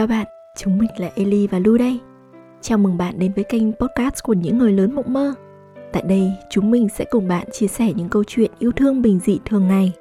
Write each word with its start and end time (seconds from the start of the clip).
Chào 0.00 0.06
bạn, 0.06 0.26
chúng 0.56 0.78
mình 0.78 0.90
là 0.96 1.10
Eli 1.14 1.46
và 1.46 1.58
Lu 1.58 1.78
đây. 1.78 2.00
Chào 2.60 2.78
mừng 2.78 2.98
bạn 2.98 3.18
đến 3.18 3.32
với 3.34 3.44
kênh 3.44 3.72
podcast 3.72 4.22
của 4.22 4.32
những 4.32 4.58
người 4.58 4.72
lớn 4.72 4.94
mộng 4.94 5.12
mơ. 5.12 5.34
Tại 5.92 6.02
đây, 6.08 6.32
chúng 6.50 6.70
mình 6.70 6.88
sẽ 6.88 7.04
cùng 7.10 7.28
bạn 7.28 7.46
chia 7.52 7.66
sẻ 7.66 7.92
những 7.96 8.08
câu 8.08 8.24
chuyện 8.24 8.50
yêu 8.58 8.72
thương 8.72 9.02
bình 9.02 9.18
dị 9.18 9.38
thường 9.44 9.68
ngày, 9.68 9.92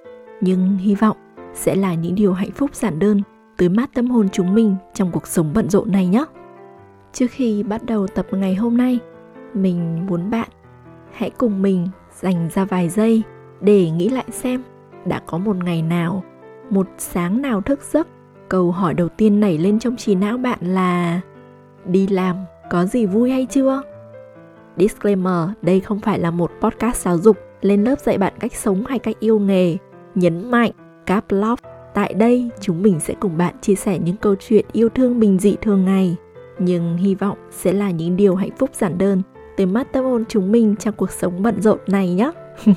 nhưng 0.42 0.78
hy 0.78 0.96
vọng 0.96 1.18
sẽ 1.54 1.76
là 1.76 1.94
những 1.94 2.16
điều 2.16 2.34
hạnh 2.34 2.52
phúc 2.52 2.76
giản 2.76 3.00
đơn, 3.00 3.22
tưới 3.58 3.70
mát 3.70 3.90
tâm 3.94 4.10
hồn 4.10 4.30
chúng 4.30 4.54
mình 4.54 4.76
trong 4.94 5.12
cuộc 5.12 5.28
sống 5.28 5.52
bận 5.54 5.70
rộn 5.70 5.92
này 5.92 6.08
nhé. 6.08 6.26
Trước 7.14 7.28
khi 7.32 7.64
bắt 7.64 7.84
đầu 7.86 8.08
tập 8.08 8.26
ngày 8.32 8.56
hôm 8.56 8.78
nay, 8.78 9.00
mình 9.54 10.06
muốn 10.06 10.30
bạn 10.30 10.50
hãy 11.12 11.30
cùng 11.30 11.62
mình 11.62 11.88
dành 12.12 12.50
ra 12.54 12.66
vài 12.66 12.90
giây 12.90 13.24
để 13.62 13.90
nghĩ 13.90 14.10
lại 14.10 14.26
xem 14.32 14.64
đã 15.06 15.22
có 15.26 15.38
một 15.38 15.56
ngày 15.56 15.82
nào, 15.82 16.24
một 16.70 16.88
sáng 16.98 17.42
nào 17.42 17.62
thức 17.62 17.80
giấc 17.84 18.08
câu 18.50 18.72
hỏi 18.72 18.94
đầu 18.94 19.10
tiên 19.10 19.40
nảy 19.40 19.58
lên 19.58 19.80
trong 19.80 19.96
trí 19.96 20.16
não 20.16 20.38
bạn 20.38 20.60
là, 20.62 21.22
đi 21.86 22.08
làm 22.08 22.36
có 22.70 22.86
gì 22.86 23.06
vui 23.06 23.32
hay 23.32 23.46
chưa? 23.46 23.82
Disclaimer, 24.78 25.50
đây 25.62 25.80
không 25.80 26.00
phải 26.00 26.20
là 26.20 26.32
một 26.32 26.52
podcast 26.62 26.98
giáo 26.98 27.18
dục 27.18 27.38
lên 27.62 27.84
lớp 27.84 28.00
dạy 28.00 28.18
bạn 28.18 28.34
cách 28.40 28.56
sống 28.56 28.84
hay 28.86 29.00
cách 29.00 29.16
yêu 29.20 29.40
nghề. 29.40 29.78
Nhấn 30.16 30.52
mạnh, 30.52 30.72
cap 31.06 31.26
love 31.30 31.70
tại 31.94 32.14
đây 32.14 32.50
chúng 32.60 32.82
mình 32.82 33.00
sẽ 33.00 33.14
cùng 33.20 33.38
bạn 33.38 33.56
chia 33.62 33.76
sẻ 33.76 34.00
những 34.00 34.18
câu 34.18 34.36
chuyện 34.40 34.66
yêu 34.72 34.90
thương 34.90 35.20
bình 35.20 35.40
dị 35.40 35.56
thường 35.62 35.86
ngày. 35.86 36.16
Nhưng 36.60 36.98
hy 36.98 37.16
vọng 37.16 37.38
sẽ 37.52 37.74
là 37.74 37.92
những 37.92 38.16
điều 38.16 38.36
hạnh 38.36 38.56
phúc 38.58 38.70
giản 38.74 38.98
đơn 38.98 39.22
từ 39.58 39.66
mắt 39.66 39.94
tâm 39.94 40.06
hồn 40.06 40.24
chúng 40.30 40.52
mình 40.52 40.76
trong 40.76 40.94
cuộc 40.94 41.12
sống 41.12 41.44
bận 41.44 41.62
rộn 41.62 41.80
này 41.88 42.14
nhé 42.14 42.32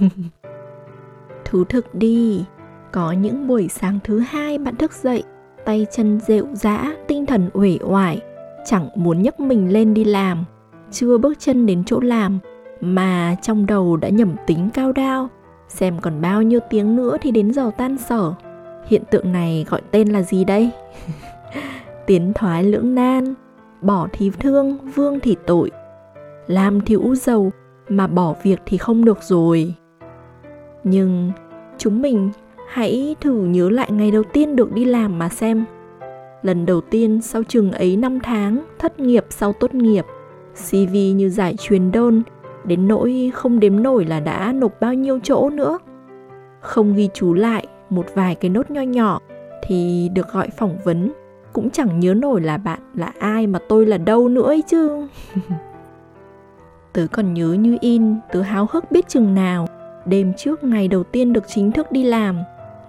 thú 1.45 1.65
thực 1.65 1.95
đi, 1.95 2.45
có 2.93 3.13
những 3.13 3.47
buổi 3.47 3.69
sáng 3.69 3.99
thứ 4.05 4.19
hai 4.19 4.59
bạn 4.59 4.77
thức 4.77 4.93
dậy 4.93 5.23
tay 5.65 5.87
chân 5.91 6.21
rệu 6.21 6.47
rã, 6.53 6.93
tinh 7.09 7.27
thần 7.27 7.51
uể 7.53 7.79
oải, 7.83 8.21
chẳng 8.67 8.89
muốn 8.95 9.23
nhấc 9.23 9.41
mình 9.41 9.73
lên 9.73 9.95
đi 9.95 10.05
làm, 10.05 10.45
chưa 10.91 11.19
bước 11.19 11.35
chân 11.39 11.67
đến 11.67 11.85
chỗ 11.85 12.01
làm 12.01 12.39
mà 12.85 13.37
trong 13.43 13.67
đầu 13.67 13.97
đã 13.97 14.09
nhẩm 14.09 14.37
tính 14.47 14.69
cao 14.75 14.93
đao, 14.93 15.29
xem 15.69 15.99
còn 16.01 16.21
bao 16.21 16.43
nhiêu 16.43 16.61
tiếng 16.71 16.97
nữa 16.97 17.17
thì 17.21 17.31
đến 17.31 17.53
giờ 17.53 17.71
tan 17.77 17.99
sở. 17.99 18.35
Hiện 18.87 19.03
tượng 19.11 19.33
này 19.33 19.67
gọi 19.69 19.81
tên 19.91 20.09
là 20.09 20.23
gì 20.23 20.45
đây? 20.45 20.71
Tiến 22.07 22.33
thoái 22.35 22.65
lưỡng 22.65 22.95
nan, 22.95 23.35
bỏ 23.81 24.09
thì 24.13 24.31
thương, 24.41 24.79
vương 24.95 25.21
thì 25.21 25.37
tội. 25.47 25.71
Làm 26.47 26.81
thì 26.81 26.95
u 26.95 27.15
dầu, 27.15 27.51
mà 27.89 28.07
bỏ 28.07 28.35
việc 28.43 28.61
thì 28.67 28.79
không 28.79 29.05
được 29.05 29.19
rồi. 29.23 29.75
Nhưng 30.85 31.33
chúng 31.79 32.03
mình 32.03 32.31
hãy 32.73 33.17
thử 33.21 33.45
nhớ 33.45 33.71
lại 33.71 33.91
ngày 33.93 34.11
đầu 34.11 34.23
tiên 34.23 34.57
được 34.57 34.73
đi 34.73 34.85
làm 34.85 35.19
mà 35.19 35.29
xem. 35.29 35.65
Lần 36.43 36.67
đầu 36.67 36.81
tiên 36.81 37.23
sau 37.23 37.43
chừng 37.43 37.73
ấy 37.73 37.97
năm 37.97 38.21
tháng, 38.21 38.65
thất 38.79 39.01
nghiệp 39.01 39.25
sau 39.31 39.53
tốt 39.53 39.75
nghiệp, 39.75 40.05
CV 40.71 40.95
như 41.15 41.29
giải 41.29 41.57
truyền 41.59 41.93
đơn, 41.93 42.23
đến 42.65 42.89
nỗi 42.89 43.31
không 43.35 43.61
đếm 43.61 43.83
nổi 43.83 44.05
là 44.05 44.21
đã 44.21 44.53
nộp 44.53 44.81
bao 44.81 44.95
nhiêu 44.95 45.19
chỗ 45.23 45.51
nữa. 45.51 45.79
Không 46.61 46.95
ghi 46.95 47.09
chú 47.15 47.35
lại 47.35 47.67
một 47.91 48.07
vài 48.15 48.35
cái 48.35 48.49
nốt 48.49 48.71
nho 48.71 48.83
nhỏ 48.83 49.21
thì 49.63 50.11
được 50.15 50.33
gọi 50.33 50.49
phỏng 50.59 50.79
vấn, 50.85 51.13
cũng 51.53 51.71
chẳng 51.71 52.01
nhớ 52.01 52.15
nổi 52.15 52.41
là 52.41 52.57
bạn 52.57 52.79
là 52.95 53.13
ai 53.19 53.47
mà 53.47 53.59
tôi 53.69 53.87
là 53.87 53.99
đâu 53.99 54.29
nữa 54.29 54.47
ấy 54.47 54.63
chứ. 54.63 55.07
tớ 56.93 57.07
còn 57.13 57.35
nhớ 57.35 57.53
như 57.53 57.77
in, 57.81 58.15
tớ 58.33 58.43
háo 58.43 58.69
hức 58.71 58.91
biết 58.91 59.09
chừng 59.09 59.35
nào, 59.35 59.67
đêm 60.05 60.33
trước 60.37 60.65
ngày 60.65 60.89
đầu 60.89 61.03
tiên 61.05 61.33
được 61.33 61.45
chính 61.49 61.73
thức 61.73 61.93
đi 61.93 62.05
làm, 62.05 62.37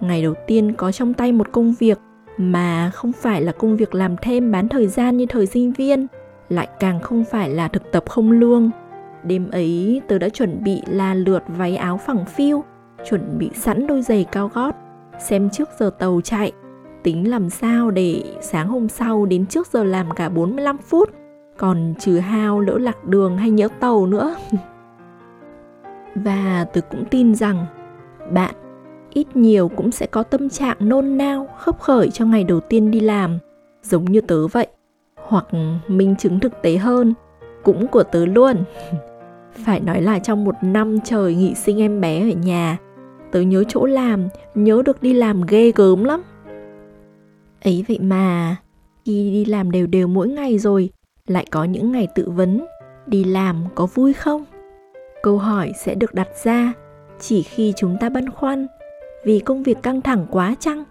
ngày 0.06 0.22
đầu 0.22 0.34
tiên 0.46 0.72
có 0.72 0.92
trong 0.92 1.14
tay 1.14 1.32
một 1.32 1.52
công 1.52 1.74
việc 1.78 1.98
mà 2.36 2.90
không 2.94 3.12
phải 3.12 3.42
là 3.42 3.52
công 3.52 3.76
việc 3.76 3.94
làm 3.94 4.16
thêm 4.22 4.52
bán 4.52 4.68
thời 4.68 4.86
gian 4.86 5.16
như 5.16 5.26
thời 5.26 5.46
sinh 5.46 5.72
viên, 5.72 6.06
lại 6.48 6.68
càng 6.80 7.00
không 7.00 7.24
phải 7.24 7.50
là 7.50 7.68
thực 7.68 7.92
tập 7.92 8.04
không 8.08 8.30
lương. 8.30 8.70
Đêm 9.22 9.50
ấy, 9.50 10.02
tớ 10.08 10.18
đã 10.18 10.28
chuẩn 10.28 10.64
bị 10.64 10.82
là 10.86 11.14
lượt 11.14 11.42
váy 11.48 11.76
áo 11.76 11.96
phẳng 11.96 12.24
phiu, 12.24 12.64
chuẩn 13.08 13.38
bị 13.38 13.50
sẵn 13.54 13.86
đôi 13.86 14.02
giày 14.02 14.24
cao 14.32 14.50
gót, 14.54 14.74
xem 15.18 15.50
trước 15.50 15.68
giờ 15.78 15.90
tàu 15.98 16.20
chạy. 16.24 16.52
Tính 17.02 17.30
làm 17.30 17.50
sao 17.50 17.90
để 17.90 18.22
sáng 18.40 18.68
hôm 18.68 18.88
sau 18.88 19.26
đến 19.26 19.46
trước 19.46 19.66
giờ 19.66 19.84
làm 19.84 20.10
cả 20.10 20.28
45 20.28 20.78
phút, 20.78 21.10
còn 21.56 21.94
trừ 21.98 22.18
hao 22.18 22.60
lỡ 22.60 22.78
lạc 22.78 23.04
đường 23.04 23.36
hay 23.36 23.50
nhớ 23.50 23.68
tàu 23.80 24.06
nữa. 24.06 24.36
Và 26.14 26.66
tớ 26.72 26.80
cũng 26.80 27.04
tin 27.10 27.34
rằng 27.34 27.66
bạn 28.32 28.54
ít 29.14 29.36
nhiều 29.36 29.68
cũng 29.68 29.90
sẽ 29.90 30.06
có 30.06 30.22
tâm 30.22 30.50
trạng 30.50 30.76
nôn 30.80 31.18
nao, 31.18 31.48
khấp 31.58 31.80
khởi 31.80 32.10
cho 32.10 32.26
ngày 32.26 32.44
đầu 32.44 32.60
tiên 32.60 32.90
đi 32.90 33.00
làm, 33.00 33.38
giống 33.82 34.04
như 34.04 34.20
tớ 34.20 34.46
vậy. 34.46 34.66
Hoặc 35.16 35.46
minh 35.88 36.14
chứng 36.18 36.40
thực 36.40 36.62
tế 36.62 36.76
hơn, 36.76 37.14
cũng 37.62 37.86
của 37.86 38.02
tớ 38.02 38.26
luôn. 38.26 38.56
Phải 39.64 39.80
nói 39.80 40.02
là 40.02 40.18
trong 40.18 40.44
một 40.44 40.54
năm 40.62 40.98
trời 41.04 41.34
nghỉ 41.34 41.54
sinh 41.54 41.80
em 41.80 42.00
bé 42.00 42.20
ở 42.20 42.34
nhà, 42.34 42.78
tớ 43.32 43.40
nhớ 43.40 43.64
chỗ 43.68 43.86
làm, 43.86 44.28
nhớ 44.54 44.82
được 44.86 45.02
đi 45.02 45.12
làm 45.12 45.42
ghê 45.42 45.72
gớm 45.74 46.04
lắm. 46.04 46.22
Ấy 47.64 47.84
vậy 47.88 47.98
mà, 47.98 48.56
khi 49.04 49.30
đi 49.30 49.44
làm 49.44 49.70
đều 49.70 49.86
đều 49.86 50.06
mỗi 50.06 50.28
ngày 50.28 50.58
rồi, 50.58 50.90
lại 51.28 51.46
có 51.50 51.64
những 51.64 51.92
ngày 51.92 52.08
tự 52.14 52.30
vấn, 52.30 52.66
đi 53.06 53.24
làm 53.24 53.64
có 53.74 53.86
vui 53.86 54.12
không? 54.12 54.44
Câu 55.22 55.38
hỏi 55.38 55.72
sẽ 55.78 55.94
được 55.94 56.14
đặt 56.14 56.28
ra 56.44 56.72
chỉ 57.20 57.42
khi 57.42 57.72
chúng 57.76 57.96
ta 58.00 58.08
băn 58.08 58.30
khoăn 58.30 58.66
vì 59.24 59.40
công 59.40 59.62
việc 59.62 59.82
căng 59.82 60.00
thẳng 60.00 60.26
quá 60.30 60.54
chăng? 60.60 60.84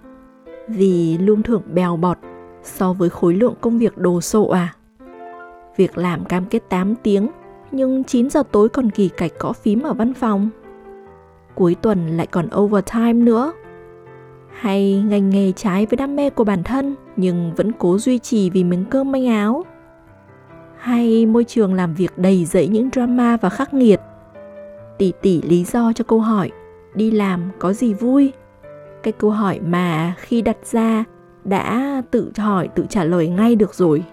Vì 0.67 1.17
lương 1.17 1.44
thưởng 1.44 1.61
bèo 1.73 1.97
bọt 1.97 2.17
so 2.63 2.94
với 2.94 3.09
khối 3.09 3.33
lượng 3.33 3.53
công 3.61 3.79
việc 3.79 3.97
đồ 3.97 4.21
sộ 4.21 4.47
à? 4.47 4.73
Việc 5.77 5.97
làm 5.97 6.25
cam 6.25 6.45
kết 6.45 6.63
8 6.69 6.95
tiếng, 6.95 7.27
nhưng 7.71 8.03
9 8.03 8.29
giờ 8.29 8.44
tối 8.51 8.69
còn 8.69 8.89
kỳ 8.89 9.09
cạch 9.09 9.31
có 9.39 9.53
phím 9.53 9.81
ở 9.81 9.94
văn 9.94 10.13
phòng. 10.13 10.49
Cuối 11.55 11.75
tuần 11.81 12.07
lại 12.07 12.27
còn 12.27 12.47
overtime 12.55 13.13
nữa. 13.13 13.53
Hay 14.59 15.03
ngành 15.07 15.29
nghề 15.29 15.51
trái 15.51 15.85
với 15.85 15.97
đam 15.97 16.15
mê 16.15 16.29
của 16.29 16.44
bản 16.44 16.63
thân, 16.63 16.95
nhưng 17.15 17.53
vẫn 17.55 17.71
cố 17.71 17.97
duy 17.97 18.19
trì 18.19 18.50
vì 18.50 18.63
miếng 18.63 18.85
cơm 18.85 19.11
manh 19.11 19.25
áo. 19.25 19.63
Hay 20.77 21.25
môi 21.25 21.44
trường 21.44 21.73
làm 21.73 21.94
việc 21.94 22.17
đầy 22.17 22.45
dẫy 22.45 22.67
những 22.67 22.89
drama 22.94 23.38
và 23.38 23.50
khắc 23.50 23.73
nghiệt. 23.73 24.00
Tỷ 24.97 25.11
tỷ 25.21 25.41
lý 25.41 25.63
do 25.63 25.94
cho 25.94 26.03
câu 26.03 26.19
hỏi 26.19 26.51
đi 26.96 27.12
làm 27.12 27.42
có 27.59 27.74
gì 27.74 27.94
vui? 27.94 28.34
Cái 29.04 29.12
câu 29.12 29.30
hỏi 29.30 29.59
mà 29.59 30.14
khi 30.18 30.42
đặt 30.42 30.58
ra 30.64 31.04
đã 31.44 32.02
tự 32.12 32.31
hỏi 32.38 32.68
tự 32.68 32.86
trả 32.90 33.04
lời 33.04 33.28
ngay 33.28 33.56
được 33.56 33.74
rồi. 33.74 34.04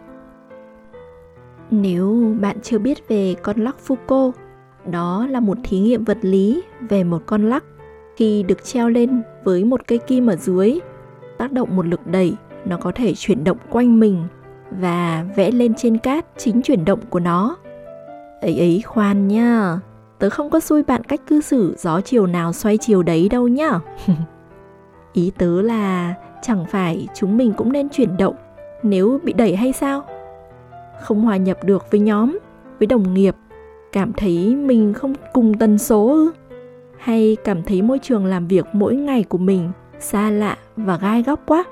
Nếu 1.70 2.36
bạn 2.40 2.56
chưa 2.62 2.78
biết 2.78 3.08
về 3.08 3.34
con 3.42 3.60
lắc 3.60 3.76
Foucault, 3.86 4.32
đó 4.90 5.26
là 5.30 5.40
một 5.40 5.58
thí 5.64 5.78
nghiệm 5.78 6.04
vật 6.04 6.18
lý 6.22 6.62
về 6.80 7.04
một 7.04 7.22
con 7.26 7.50
lắc 7.50 7.64
khi 8.16 8.42
được 8.42 8.64
treo 8.64 8.88
lên 8.88 9.22
với 9.44 9.64
một 9.64 9.80
cây 9.86 9.98
kim 9.98 10.26
ở 10.26 10.36
dưới, 10.36 10.78
tác 11.38 11.52
động 11.52 11.76
một 11.76 11.86
lực 11.86 12.06
đẩy, 12.06 12.36
nó 12.64 12.76
có 12.76 12.92
thể 12.94 13.14
chuyển 13.14 13.44
động 13.44 13.58
quanh 13.70 14.00
mình 14.00 14.24
và 14.80 15.24
vẽ 15.36 15.50
lên 15.50 15.74
trên 15.76 15.98
cát 15.98 16.26
chính 16.36 16.62
chuyển 16.62 16.84
động 16.84 17.00
của 17.10 17.20
nó. 17.20 17.56
Ấy 18.40 18.58
ấy 18.58 18.82
khoan 18.86 19.28
nha, 19.28 19.80
tớ 20.20 20.30
không 20.30 20.50
có 20.50 20.60
xui 20.60 20.82
bạn 20.82 21.04
cách 21.04 21.20
cư 21.26 21.40
xử 21.40 21.74
gió 21.78 22.00
chiều 22.00 22.26
nào 22.26 22.52
xoay 22.52 22.78
chiều 22.78 23.02
đấy 23.02 23.28
đâu 23.28 23.48
nhá. 23.48 23.80
Ý 25.12 25.32
tớ 25.38 25.62
là 25.62 26.14
chẳng 26.42 26.64
phải 26.70 27.08
chúng 27.14 27.36
mình 27.36 27.52
cũng 27.56 27.72
nên 27.72 27.88
chuyển 27.88 28.16
động 28.16 28.34
nếu 28.82 29.20
bị 29.22 29.32
đẩy 29.32 29.56
hay 29.56 29.72
sao? 29.72 30.02
Không 31.00 31.20
hòa 31.20 31.36
nhập 31.36 31.64
được 31.64 31.86
với 31.90 32.00
nhóm, 32.00 32.38
với 32.78 32.86
đồng 32.86 33.14
nghiệp, 33.14 33.36
cảm 33.92 34.12
thấy 34.12 34.56
mình 34.56 34.94
không 34.94 35.14
cùng 35.32 35.58
tần 35.58 35.78
số 35.78 36.08
ư? 36.08 36.30
Hay 36.98 37.36
cảm 37.44 37.62
thấy 37.62 37.82
môi 37.82 37.98
trường 37.98 38.26
làm 38.26 38.48
việc 38.48 38.66
mỗi 38.72 38.94
ngày 38.94 39.22
của 39.22 39.38
mình 39.38 39.70
xa 39.98 40.30
lạ 40.30 40.56
và 40.76 40.96
gai 40.96 41.22
góc 41.22 41.40
quá? 41.46 41.64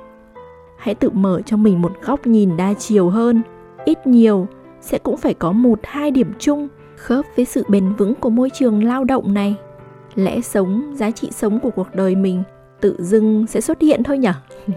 Hãy 0.78 0.94
tự 0.94 1.10
mở 1.10 1.40
cho 1.46 1.56
mình 1.56 1.82
một 1.82 1.92
góc 2.02 2.26
nhìn 2.26 2.56
đa 2.56 2.74
chiều 2.74 3.08
hơn, 3.08 3.42
ít 3.84 4.06
nhiều 4.06 4.46
sẽ 4.80 4.98
cũng 4.98 5.16
phải 5.16 5.34
có 5.34 5.52
một 5.52 5.78
hai 5.82 6.10
điểm 6.10 6.32
chung 6.38 6.68
khớp 6.98 7.24
với 7.36 7.44
sự 7.44 7.64
bền 7.68 7.92
vững 7.92 8.14
của 8.14 8.30
môi 8.30 8.50
trường 8.50 8.84
lao 8.84 9.04
động 9.04 9.34
này. 9.34 9.56
Lẽ 10.14 10.40
sống, 10.40 10.94
giá 10.96 11.10
trị 11.10 11.28
sống 11.30 11.60
của 11.60 11.70
cuộc 11.70 11.94
đời 11.94 12.14
mình 12.14 12.42
tự 12.80 12.96
dưng 12.98 13.46
sẽ 13.46 13.60
xuất 13.60 13.80
hiện 13.80 14.02
thôi 14.02 14.18
nhở? 14.18 14.32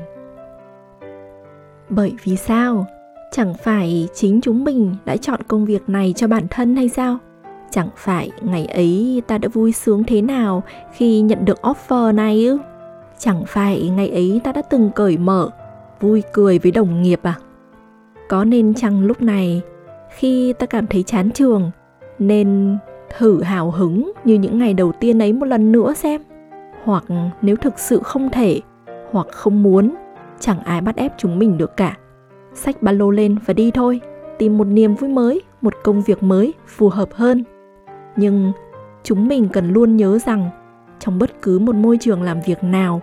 Bởi 1.90 2.14
vì 2.24 2.36
sao? 2.36 2.86
Chẳng 3.32 3.54
phải 3.64 4.08
chính 4.14 4.42
chúng 4.42 4.64
mình 4.64 4.96
đã 5.06 5.18
chọn 5.18 5.40
công 5.48 5.66
việc 5.66 5.90
này 5.90 6.14
cho 6.18 6.28
bản 6.28 6.48
thân 6.50 6.76
hay 6.76 6.90
sao? 6.90 7.18
Chẳng 7.72 7.90
phải 7.96 8.32
ngày 8.42 8.66
ấy 8.66 9.22
ta 9.28 9.38
đã 9.38 9.50
vui 9.54 9.72
sướng 9.72 10.04
thế 10.04 10.22
nào 10.22 10.64
khi 10.94 11.22
nhận 11.22 11.46
được 11.46 11.60
offer 11.62 12.16
này 12.16 12.46
ư? 12.46 12.58
Chẳng 13.20 13.44
phải 13.48 13.90
ngày 13.96 14.10
ấy 14.10 14.42
ta 14.44 14.52
đã 14.52 14.62
từng 14.62 14.92
cởi 14.96 15.18
mở, 15.18 15.50
vui 16.00 16.24
cười 16.34 16.60
với 16.60 16.72
đồng 16.72 17.02
nghiệp 17.02 17.20
à? 17.24 17.36
Có 18.30 18.44
nên 18.44 18.74
chăng 18.74 19.06
lúc 19.06 19.22
này, 19.22 19.62
khi 20.10 20.54
ta 20.54 20.66
cảm 20.66 20.88
thấy 20.88 21.04
chán 21.04 21.32
trường 21.32 21.72
nên 22.22 22.78
thử 23.18 23.42
hào 23.42 23.72
hứng 23.72 24.12
như 24.24 24.36
những 24.36 24.60
ngày 24.60 24.74
đầu 24.74 24.92
tiên 24.92 25.22
ấy 25.22 25.34
một 25.34 25.46
lần 25.46 25.72
nữa 25.72 25.94
xem. 25.94 26.22
Hoặc 26.84 27.04
nếu 27.42 27.56
thực 27.56 27.80
sự 27.80 28.00
không 28.04 28.30
thể, 28.30 28.62
hoặc 29.12 29.28
không 29.32 29.64
muốn, 29.64 29.96
chẳng 30.40 30.60
ai 30.60 30.82
bắt 30.82 30.96
ép 30.96 31.14
chúng 31.18 31.40
mình 31.40 31.58
được 31.58 31.78
cả. 31.78 31.98
Xách 32.54 32.82
ba 32.82 32.92
lô 32.92 33.12
lên 33.12 33.36
và 33.46 33.54
đi 33.54 33.72
thôi, 33.72 34.02
tìm 34.38 34.58
một 34.58 34.68
niềm 34.68 34.96
vui 34.96 35.10
mới, 35.10 35.42
một 35.62 35.74
công 35.84 36.02
việc 36.02 36.24
mới 36.24 36.54
phù 36.68 36.90
hợp 36.90 37.10
hơn. 37.14 37.44
Nhưng 38.16 38.52
chúng 39.04 39.28
mình 39.28 39.50
cần 39.54 39.74
luôn 39.74 39.98
nhớ 39.98 40.20
rằng, 40.20 40.50
trong 41.00 41.20
bất 41.20 41.42
cứ 41.42 41.60
một 41.60 41.76
môi 41.76 41.98
trường 41.98 42.22
làm 42.22 42.38
việc 42.46 42.64
nào, 42.64 43.02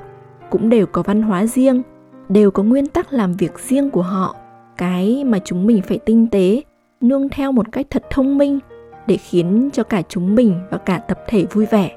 cũng 0.50 0.68
đều 0.68 0.86
có 0.86 1.02
văn 1.02 1.22
hóa 1.22 1.46
riêng, 1.46 1.82
đều 2.28 2.50
có 2.50 2.62
nguyên 2.62 2.86
tắc 2.86 3.12
làm 3.12 3.32
việc 3.32 3.58
riêng 3.58 3.90
của 3.90 4.02
họ. 4.02 4.36
Cái 4.76 5.24
mà 5.24 5.38
chúng 5.44 5.66
mình 5.66 5.82
phải 5.82 5.98
tinh 5.98 6.26
tế, 6.30 6.62
nương 7.00 7.28
theo 7.28 7.52
một 7.52 7.72
cách 7.72 7.86
thật 7.90 8.02
thông 8.10 8.38
minh 8.38 8.58
để 9.08 9.16
khiến 9.16 9.70
cho 9.72 9.82
cả 9.82 10.02
chúng 10.08 10.34
mình 10.34 10.54
và 10.70 10.78
cả 10.78 10.98
tập 10.98 11.18
thể 11.28 11.46
vui 11.52 11.66
vẻ. 11.66 11.90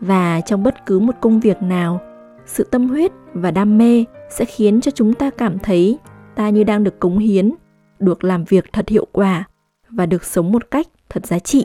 Và 0.00 0.40
trong 0.40 0.62
bất 0.62 0.86
cứ 0.86 0.98
một 0.98 1.14
công 1.20 1.40
việc 1.40 1.62
nào, 1.62 2.00
sự 2.46 2.64
tâm 2.64 2.88
huyết 2.88 3.12
và 3.34 3.50
đam 3.50 3.78
mê 3.78 4.04
sẽ 4.30 4.44
khiến 4.44 4.80
cho 4.80 4.90
chúng 4.90 5.14
ta 5.14 5.30
cảm 5.30 5.58
thấy 5.58 5.98
ta 6.34 6.48
như 6.48 6.64
đang 6.64 6.84
được 6.84 7.00
cống 7.00 7.18
hiến, 7.18 7.52
được 7.98 8.24
làm 8.24 8.44
việc 8.44 8.64
thật 8.72 8.88
hiệu 8.88 9.06
quả 9.12 9.44
và 9.88 10.06
được 10.06 10.24
sống 10.24 10.52
một 10.52 10.70
cách 10.70 10.86
thật 11.08 11.26
giá 11.26 11.38
trị. 11.38 11.64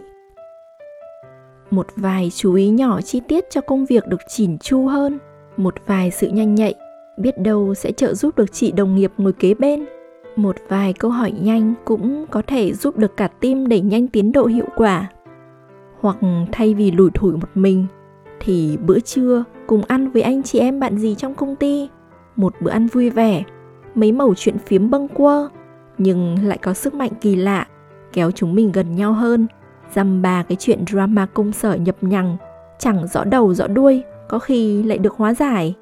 Một 1.72 1.88
vài 1.96 2.32
chú 2.36 2.54
ý 2.54 2.70
nhỏ 2.70 3.02
chi 3.02 3.22
tiết 3.28 3.50
cho 3.50 3.62
công 3.62 3.86
việc 3.86 4.08
được 4.08 4.22
chỉn 4.28 4.58
chu 4.58 4.88
hơn, 4.88 5.20
một 5.58 5.76
vài 5.86 6.12
sự 6.12 6.28
nhanh 6.28 6.56
nhạy, 6.56 6.74
biết 7.18 7.38
đâu 7.38 7.74
sẽ 7.74 7.92
trợ 7.92 8.14
giúp 8.14 8.38
được 8.38 8.54
chị 8.54 8.72
đồng 8.72 8.96
nghiệp 8.96 9.12
ngồi 9.18 9.34
kế 9.34 9.54
bên 9.54 9.86
một 10.36 10.56
vài 10.70 10.94
câu 10.94 11.12
hỏi 11.12 11.32
nhanh 11.42 11.74
cũng 11.86 12.26
có 12.32 12.42
thể 12.48 12.74
giúp 12.74 12.98
được 12.98 13.18
cả 13.18 13.28
team 13.28 13.68
đẩy 13.68 13.82
nhanh 13.82 14.08
tiến 14.08 14.32
độ 14.32 14.46
hiệu 14.46 14.68
quả. 14.76 15.10
Hoặc 16.00 16.18
thay 16.52 16.74
vì 16.74 16.92
lủi 16.92 17.12
thủi 17.12 17.32
một 17.32 17.50
mình, 17.56 17.86
thì 18.40 18.78
bữa 18.86 19.00
trưa 19.00 19.44
cùng 19.68 19.84
ăn 19.88 20.12
với 20.12 20.22
anh 20.22 20.44
chị 20.44 20.60
em 20.60 20.80
bạn 20.80 20.98
gì 20.98 21.16
trong 21.16 21.36
công 21.36 21.56
ty. 21.56 21.90
Một 22.36 22.54
bữa 22.62 22.72
ăn 22.72 22.88
vui 22.88 23.10
vẻ, 23.10 23.44
mấy 23.96 24.12
mẩu 24.12 24.36
chuyện 24.36 24.58
phiếm 24.58 24.90
bâng 24.90 25.08
quơ, 25.08 25.50
nhưng 25.98 26.38
lại 26.44 26.58
có 26.58 26.74
sức 26.74 26.94
mạnh 26.94 27.12
kỳ 27.22 27.36
lạ, 27.36 27.68
kéo 28.14 28.31
chúng 28.31 28.56
mình 28.56 28.72
gần 28.72 28.96
nhau 28.96 29.14
hơn. 29.14 29.48
Dăm 29.94 30.22
ba 30.22 30.44
cái 30.44 30.56
chuyện 30.60 30.86
drama 30.88 31.26
công 31.26 31.52
sở 31.52 31.74
nhập 31.74 31.96
nhằng, 32.02 32.38
chẳng 32.80 33.08
rõ 33.08 33.24
đầu 33.24 33.54
rõ 33.54 33.68
đuôi, 33.68 34.04
có 34.30 34.40
khi 34.40 34.84
lại 34.84 34.98
được 34.98 35.14
hóa 35.14 35.34
giải. 35.34 35.76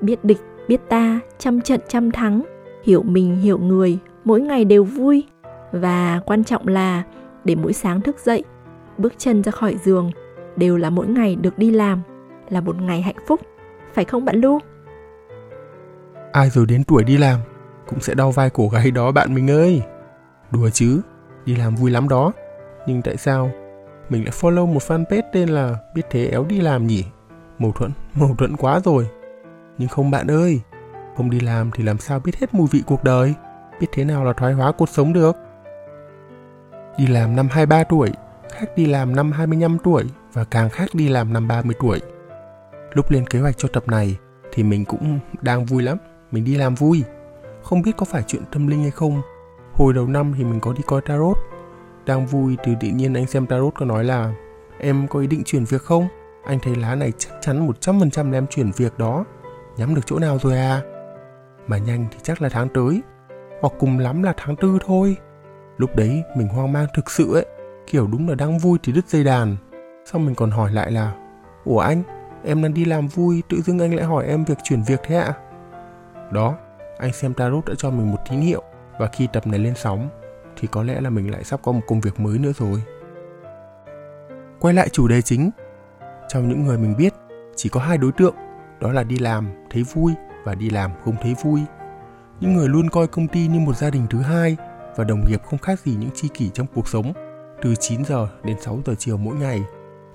Biết 0.00 0.24
địch, 0.24 0.40
biết 0.68 0.80
ta, 0.88 1.20
trăm 1.38 1.60
trận 1.60 1.80
trăm 1.88 2.10
thắng 2.10 2.42
hiểu 2.86 3.02
mình, 3.02 3.36
hiểu 3.36 3.58
người, 3.58 3.98
mỗi 4.24 4.40
ngày 4.40 4.64
đều 4.64 4.84
vui. 4.84 5.24
Và 5.72 6.20
quan 6.26 6.44
trọng 6.44 6.68
là 6.68 7.02
để 7.44 7.54
mỗi 7.54 7.72
sáng 7.72 8.00
thức 8.00 8.16
dậy, 8.18 8.44
bước 8.98 9.12
chân 9.18 9.42
ra 9.42 9.52
khỏi 9.52 9.76
giường 9.84 10.10
đều 10.56 10.76
là 10.76 10.90
mỗi 10.90 11.06
ngày 11.06 11.36
được 11.36 11.58
đi 11.58 11.70
làm, 11.70 12.02
là 12.48 12.60
một 12.60 12.82
ngày 12.82 13.02
hạnh 13.02 13.16
phúc, 13.26 13.40
phải 13.94 14.04
không 14.04 14.24
bạn 14.24 14.36
lu? 14.36 14.58
Ai 16.32 16.50
rồi 16.50 16.66
đến 16.66 16.84
tuổi 16.84 17.04
đi 17.04 17.18
làm 17.18 17.40
cũng 17.88 18.00
sẽ 18.00 18.14
đau 18.14 18.30
vai 18.30 18.50
cổ 18.50 18.68
gáy 18.68 18.90
đó 18.90 19.12
bạn 19.12 19.34
mình 19.34 19.50
ơi. 19.50 19.82
Đùa 20.50 20.70
chứ, 20.70 21.00
đi 21.46 21.56
làm 21.56 21.74
vui 21.74 21.90
lắm 21.90 22.08
đó. 22.08 22.32
Nhưng 22.86 23.02
tại 23.02 23.16
sao 23.16 23.50
mình 24.08 24.24
lại 24.24 24.32
follow 24.40 24.66
một 24.66 24.82
fanpage 24.86 25.22
tên 25.32 25.48
là 25.48 25.76
biết 25.94 26.02
thế 26.10 26.26
éo 26.26 26.44
đi 26.44 26.60
làm 26.60 26.86
nhỉ? 26.86 27.04
Mâu 27.58 27.72
thuẫn 27.72 27.90
mâu 28.14 28.34
thuẫn 28.38 28.56
quá 28.56 28.80
rồi. 28.80 29.06
Nhưng 29.78 29.88
không 29.88 30.10
bạn 30.10 30.30
ơi 30.30 30.60
không 31.16 31.30
đi 31.30 31.40
làm 31.40 31.70
thì 31.74 31.84
làm 31.84 31.98
sao 31.98 32.20
biết 32.20 32.36
hết 32.36 32.54
mùi 32.54 32.68
vị 32.70 32.82
cuộc 32.86 33.04
đời 33.04 33.34
biết 33.80 33.86
thế 33.92 34.04
nào 34.04 34.24
là 34.24 34.32
thoái 34.32 34.52
hóa 34.52 34.72
cuộc 34.72 34.88
sống 34.88 35.12
được 35.12 35.36
đi 36.98 37.06
làm 37.06 37.36
năm 37.36 37.48
23 37.50 37.84
tuổi 37.84 38.12
khác 38.56 38.76
đi 38.76 38.86
làm 38.86 39.16
năm 39.16 39.32
25 39.32 39.78
tuổi 39.78 40.04
và 40.32 40.44
càng 40.44 40.70
khác 40.70 40.88
đi 40.92 41.08
làm 41.08 41.32
năm 41.32 41.48
30 41.48 41.76
tuổi. 41.80 42.00
Lúc 42.92 43.10
lên 43.10 43.26
kế 43.26 43.40
hoạch 43.40 43.58
cho 43.58 43.68
tập 43.68 43.88
này 43.88 44.16
thì 44.52 44.62
mình 44.62 44.84
cũng 44.84 45.18
đang 45.42 45.64
vui 45.64 45.82
lắm, 45.82 45.98
mình 46.30 46.44
đi 46.44 46.54
làm 46.54 46.74
vui. 46.74 47.04
Không 47.62 47.82
biết 47.82 47.92
có 47.96 48.04
phải 48.04 48.22
chuyện 48.26 48.42
tâm 48.52 48.66
linh 48.66 48.82
hay 48.82 48.90
không. 48.90 49.22
Hồi 49.72 49.92
đầu 49.92 50.06
năm 50.06 50.34
thì 50.38 50.44
mình 50.44 50.60
có 50.60 50.72
đi 50.72 50.82
coi 50.86 51.00
tarot. 51.00 51.36
Đang 52.06 52.26
vui 52.26 52.56
từ 52.64 52.72
tự 52.80 52.88
nhiên 52.88 53.14
anh 53.14 53.26
xem 53.26 53.46
tarot 53.46 53.74
có 53.74 53.86
nói 53.86 54.04
là 54.04 54.34
Em 54.78 55.08
có 55.08 55.20
ý 55.20 55.26
định 55.26 55.42
chuyển 55.44 55.64
việc 55.64 55.82
không? 55.82 56.08
Anh 56.44 56.58
thấy 56.62 56.76
lá 56.76 56.94
này 56.94 57.12
chắc 57.18 57.30
chắn 57.40 57.68
100% 57.80 58.30
là 58.30 58.38
em 58.38 58.46
chuyển 58.46 58.70
việc 58.76 58.98
đó. 58.98 59.24
Nhắm 59.76 59.94
được 59.94 60.02
chỗ 60.06 60.18
nào 60.18 60.38
rồi 60.42 60.58
à? 60.58 60.80
Mà 61.66 61.78
nhanh 61.78 62.06
thì 62.10 62.18
chắc 62.22 62.42
là 62.42 62.48
tháng 62.48 62.68
tới. 62.68 63.02
Hoặc 63.60 63.72
cùng 63.78 63.98
lắm 63.98 64.22
là 64.22 64.34
tháng 64.36 64.56
tư 64.56 64.78
thôi. 64.86 65.16
Lúc 65.76 65.96
đấy 65.96 66.22
mình 66.36 66.48
hoang 66.48 66.72
mang 66.72 66.86
thực 66.94 67.10
sự 67.10 67.34
ấy, 67.34 67.46
kiểu 67.86 68.06
đúng 68.06 68.28
là 68.28 68.34
đang 68.34 68.58
vui 68.58 68.78
thì 68.82 68.92
đứt 68.92 69.08
dây 69.08 69.24
đàn. 69.24 69.56
Xong 70.04 70.26
mình 70.26 70.34
còn 70.34 70.50
hỏi 70.50 70.72
lại 70.72 70.92
là, 70.92 71.12
ủa 71.64 71.78
anh, 71.78 72.02
em 72.44 72.62
đang 72.62 72.74
đi 72.74 72.84
làm 72.84 73.08
vui, 73.08 73.42
tự 73.48 73.60
dưng 73.60 73.78
anh 73.78 73.94
lại 73.94 74.04
hỏi 74.04 74.26
em 74.26 74.44
việc 74.44 74.58
chuyển 74.62 74.82
việc 74.82 75.00
thế 75.04 75.16
ạ? 75.16 75.34
Đó, 76.30 76.54
anh 76.98 77.12
xem 77.12 77.34
tarot 77.34 77.64
đã 77.66 77.74
cho 77.78 77.90
mình 77.90 78.10
một 78.10 78.18
tín 78.30 78.40
hiệu 78.40 78.62
và 78.98 79.06
khi 79.06 79.28
tập 79.32 79.46
này 79.46 79.58
lên 79.58 79.74
sóng, 79.76 80.08
thì 80.56 80.68
có 80.68 80.82
lẽ 80.82 81.00
là 81.00 81.10
mình 81.10 81.30
lại 81.30 81.44
sắp 81.44 81.60
có 81.62 81.72
một 81.72 81.80
công 81.86 82.00
việc 82.00 82.20
mới 82.20 82.38
nữa 82.38 82.52
rồi. 82.58 82.82
Quay 84.60 84.74
lại 84.74 84.88
chủ 84.88 85.08
đề 85.08 85.22
chính. 85.22 85.50
Trong 86.28 86.48
những 86.48 86.64
người 86.64 86.78
mình 86.78 86.94
biết, 86.98 87.14
chỉ 87.56 87.68
có 87.68 87.80
hai 87.80 87.98
đối 87.98 88.12
tượng, 88.12 88.34
đó 88.80 88.92
là 88.92 89.02
đi 89.02 89.18
làm, 89.18 89.48
thấy 89.70 89.82
vui 89.82 90.14
và 90.46 90.54
đi 90.54 90.70
làm 90.70 90.90
không 91.04 91.16
thấy 91.22 91.34
vui. 91.42 91.60
Những 92.40 92.54
người 92.54 92.68
luôn 92.68 92.90
coi 92.90 93.06
công 93.06 93.28
ty 93.28 93.46
như 93.46 93.60
một 93.60 93.76
gia 93.76 93.90
đình 93.90 94.06
thứ 94.10 94.20
hai 94.20 94.56
và 94.96 95.04
đồng 95.04 95.24
nghiệp 95.28 95.42
không 95.44 95.58
khác 95.58 95.80
gì 95.80 95.96
những 96.00 96.10
tri 96.14 96.28
kỷ 96.28 96.50
trong 96.54 96.66
cuộc 96.74 96.88
sống. 96.88 97.12
Từ 97.62 97.74
9 97.74 98.04
giờ 98.04 98.28
đến 98.44 98.56
6 98.60 98.80
giờ 98.86 98.94
chiều 98.98 99.16
mỗi 99.16 99.36
ngày, 99.36 99.62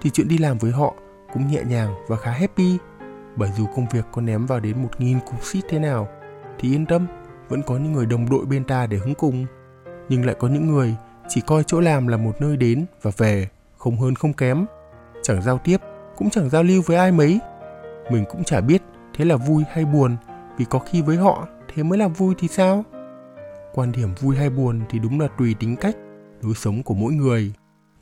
thì 0.02 0.10
chuyện 0.10 0.28
đi 0.28 0.38
làm 0.38 0.58
với 0.58 0.72
họ 0.72 0.94
cũng 1.34 1.48
nhẹ 1.48 1.62
nhàng 1.68 1.94
và 2.08 2.16
khá 2.16 2.32
happy. 2.32 2.78
Bởi 3.36 3.50
dù 3.58 3.66
công 3.76 3.88
việc 3.92 4.06
có 4.12 4.22
ném 4.22 4.46
vào 4.46 4.60
đến 4.60 4.88
1.000 5.00 5.20
cục 5.20 5.44
xít 5.44 5.62
thế 5.70 5.80
nào, 5.80 6.08
thì 6.60 6.76
yên 6.76 6.86
tâm, 6.86 7.08
vẫn 7.50 7.62
có 7.64 7.78
những 7.78 7.94
người 7.94 8.06
đồng 8.06 8.30
đội 8.30 8.46
bên 8.46 8.64
ta 8.64 8.88
để 8.88 8.98
hứng 8.98 9.16
cùng. 9.16 9.46
Nhưng 10.10 10.26
lại 10.26 10.36
có 10.40 10.48
những 10.48 10.68
người 10.68 10.96
chỉ 11.30 11.42
coi 11.42 11.64
chỗ 11.68 11.80
làm 11.80 12.08
là 12.08 12.18
một 12.18 12.42
nơi 12.42 12.58
đến 12.58 12.86
và 13.02 13.12
về, 13.18 13.48
không 13.78 14.00
hơn 14.00 14.16
không 14.16 14.34
kém. 14.34 14.66
Chẳng 15.24 15.42
giao 15.42 15.58
tiếp 15.58 15.78
cũng 16.18 16.30
chẳng 16.30 16.50
giao 16.50 16.64
lưu 16.64 16.82
với 16.86 16.98
ai 16.98 17.12
mấy. 17.12 17.40
Mình 18.12 18.26
cũng 18.30 18.44
chả 18.44 18.62
biết 18.62 18.82
thế 19.22 19.26
là 19.26 19.36
vui 19.36 19.64
hay 19.72 19.86
buồn? 19.86 20.18
Vì 20.58 20.66
có 20.66 20.80
khi 20.80 21.02
với 21.02 21.18
họ 21.18 21.48
thế 21.74 21.84
mới 21.84 22.00
là 22.00 22.08
vui 22.08 22.36
thì 22.38 22.48
sao? 22.48 22.86
Quan 23.74 23.92
điểm 23.92 24.10
vui 24.22 24.36
hay 24.36 24.50
buồn 24.50 24.82
thì 24.90 25.00
đúng 25.00 25.20
là 25.20 25.28
tùy 25.38 25.56
tính 25.60 25.76
cách 25.76 25.96
lối 26.42 26.54
sống 26.54 26.84
của 26.84 26.94
mỗi 26.94 27.14
người. 27.14 27.54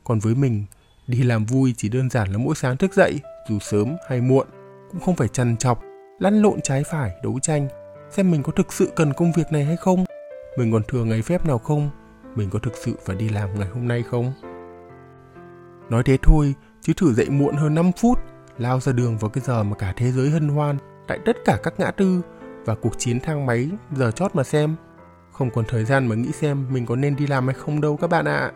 Còn 0.04 0.18
với 0.18 0.34
mình, 0.34 0.64
đi 1.06 1.22
làm 1.22 1.44
vui 1.44 1.74
chỉ 1.76 1.88
đơn 1.88 2.10
giản 2.10 2.32
là 2.32 2.38
mỗi 2.38 2.54
sáng 2.54 2.76
thức 2.76 2.94
dậy, 2.94 3.20
dù 3.48 3.58
sớm 3.58 3.96
hay 4.08 4.20
muộn, 4.20 4.46
cũng 4.90 5.00
không 5.00 5.16
phải 5.16 5.28
chằn 5.28 5.56
chọc, 5.56 5.82
lăn 6.18 6.42
lộn 6.42 6.60
trái 6.60 6.82
phải, 6.90 7.12
đấu 7.22 7.38
tranh, 7.42 7.68
xem 8.10 8.30
mình 8.30 8.42
có 8.42 8.52
thực 8.52 8.72
sự 8.72 8.92
cần 8.96 9.12
công 9.12 9.32
việc 9.32 9.52
này 9.52 9.64
hay 9.64 9.76
không, 9.76 10.04
mình 10.56 10.72
còn 10.72 10.82
thừa 10.88 11.04
ngày 11.04 11.22
phép 11.22 11.46
nào 11.46 11.58
không, 11.58 11.90
mình 12.34 12.50
có 12.50 12.58
thực 12.58 12.76
sự 12.76 12.94
phải 13.04 13.16
đi 13.16 13.28
làm 13.28 13.58
ngày 13.58 13.68
hôm 13.68 13.88
nay 13.88 14.04
không. 14.10 14.32
Nói 15.90 16.02
thế 16.02 16.18
thôi, 16.22 16.54
chứ 16.80 16.92
thử 16.96 17.14
dậy 17.14 17.30
muộn 17.30 17.56
hơn 17.56 17.74
5 17.74 17.92
phút, 17.96 18.18
lao 18.58 18.80
ra 18.80 18.92
đường 18.92 19.18
vào 19.18 19.30
cái 19.30 19.44
giờ 19.46 19.62
mà 19.62 19.76
cả 19.76 19.92
thế 19.96 20.12
giới 20.12 20.30
hân 20.30 20.48
hoan, 20.48 20.78
tại 21.10 21.18
tất 21.24 21.36
cả 21.44 21.58
các 21.62 21.74
ngã 21.78 21.90
tư 21.90 22.20
và 22.64 22.74
cuộc 22.74 22.98
chiến 22.98 23.20
thang 23.20 23.46
máy 23.46 23.68
giờ 23.92 24.10
chót 24.10 24.34
mà 24.34 24.42
xem 24.42 24.76
không 25.32 25.50
còn 25.50 25.64
thời 25.68 25.84
gian 25.84 26.06
mà 26.06 26.14
nghĩ 26.14 26.32
xem 26.32 26.66
mình 26.70 26.86
có 26.86 26.96
nên 26.96 27.16
đi 27.16 27.26
làm 27.26 27.46
hay 27.46 27.54
không 27.54 27.80
đâu 27.80 27.96
các 27.96 28.10
bạn 28.10 28.24
ạ. 28.24 28.38
À. 28.38 28.52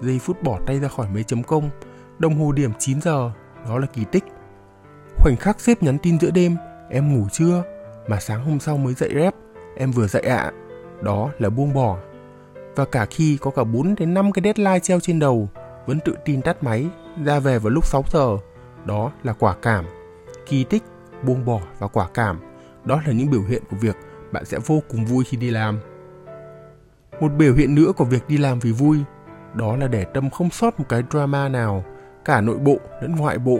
Giây 0.00 0.18
phút 0.18 0.42
bỏ 0.42 0.58
tay 0.66 0.80
ra 0.80 0.88
khỏi 0.88 1.06
mấy 1.14 1.22
chấm 1.22 1.42
công, 1.42 1.70
đồng 2.18 2.34
hồ 2.34 2.52
điểm 2.52 2.70
9 2.78 3.00
giờ, 3.00 3.30
đó 3.68 3.78
là 3.78 3.86
kỳ 3.86 4.04
tích. 4.04 4.24
Khoảnh 5.16 5.36
khắc 5.36 5.60
xếp 5.60 5.82
nhắn 5.82 5.98
tin 5.98 6.20
giữa 6.20 6.30
đêm, 6.30 6.56
em 6.90 7.14
ngủ 7.14 7.26
chưa? 7.32 7.62
Mà 8.08 8.20
sáng 8.20 8.44
hôm 8.44 8.60
sau 8.60 8.76
mới 8.76 8.94
dậy 8.94 9.10
rep, 9.14 9.34
em 9.76 9.90
vừa 9.90 10.06
dậy 10.06 10.22
ạ. 10.22 10.36
À. 10.36 10.52
Đó 11.02 11.30
là 11.38 11.50
buông 11.50 11.74
bỏ. 11.74 11.98
Và 12.76 12.84
cả 12.84 13.06
khi 13.10 13.38
có 13.40 13.50
cả 13.50 13.64
4 13.64 13.94
đến 13.94 14.14
5 14.14 14.32
cái 14.32 14.42
deadline 14.44 14.80
treo 14.80 15.00
trên 15.00 15.18
đầu, 15.18 15.48
vẫn 15.86 16.00
tự 16.00 16.16
tin 16.24 16.42
tắt 16.42 16.62
máy, 16.62 16.86
ra 17.24 17.38
về 17.38 17.58
vào 17.58 17.70
lúc 17.70 17.86
6 17.86 18.04
giờ. 18.12 18.36
Đó 18.84 19.12
là 19.22 19.32
quả 19.32 19.54
cảm. 19.62 19.84
Kỳ 20.46 20.64
tích, 20.64 20.82
buông 21.26 21.44
bỏ 21.44 21.60
và 21.78 21.88
quả 21.88 22.08
cảm. 22.14 22.40
Đó 22.84 23.00
là 23.06 23.12
những 23.12 23.30
biểu 23.30 23.42
hiện 23.42 23.62
của 23.70 23.76
việc 23.76 23.96
bạn 24.32 24.44
sẽ 24.44 24.58
vô 24.66 24.82
cùng 24.88 25.04
vui 25.04 25.24
khi 25.24 25.36
đi 25.36 25.50
làm. 25.50 25.80
Một 27.20 27.32
biểu 27.38 27.54
hiện 27.54 27.74
nữa 27.74 27.92
của 27.96 28.04
việc 28.04 28.28
đi 28.28 28.38
làm 28.38 28.58
vì 28.58 28.72
vui, 28.72 28.98
đó 29.54 29.76
là 29.76 29.88
để 29.88 30.04
tâm 30.04 30.30
không 30.30 30.50
sót 30.50 30.80
một 30.80 30.86
cái 30.88 31.02
drama 31.10 31.48
nào, 31.48 31.84
cả 32.24 32.40
nội 32.40 32.58
bộ 32.58 32.76
lẫn 33.02 33.16
ngoại 33.16 33.38
bộ. 33.38 33.58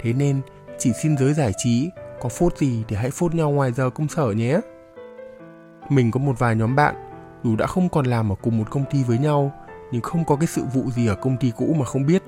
Thế 0.00 0.12
nên, 0.12 0.40
chỉ 0.78 0.92
xin 1.02 1.16
giới 1.16 1.34
giải 1.34 1.52
trí, 1.56 1.90
có 2.20 2.28
phốt 2.28 2.58
gì 2.58 2.84
thì 2.88 2.96
hãy 2.96 3.10
phốt 3.10 3.34
nhau 3.34 3.50
ngoài 3.50 3.72
giờ 3.72 3.90
công 3.90 4.08
sở 4.08 4.30
nhé. 4.30 4.60
Mình 5.88 6.10
có 6.10 6.20
một 6.20 6.38
vài 6.38 6.56
nhóm 6.56 6.76
bạn, 6.76 6.94
dù 7.44 7.56
đã 7.56 7.66
không 7.66 7.88
còn 7.88 8.06
làm 8.06 8.32
ở 8.32 8.34
cùng 8.42 8.58
một 8.58 8.70
công 8.70 8.84
ty 8.90 9.02
với 9.02 9.18
nhau, 9.18 9.52
nhưng 9.92 10.02
không 10.02 10.24
có 10.24 10.36
cái 10.36 10.46
sự 10.46 10.64
vụ 10.74 10.90
gì 10.90 11.06
ở 11.06 11.14
công 11.14 11.36
ty 11.36 11.52
cũ 11.56 11.74
mà 11.78 11.84
không 11.84 12.06
biết. 12.06 12.22